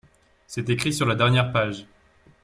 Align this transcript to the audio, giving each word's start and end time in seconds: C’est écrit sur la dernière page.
C’est 0.47 0.67
écrit 0.71 0.93
sur 0.93 1.05
la 1.05 1.13
dernière 1.13 1.51
page. 1.51 1.85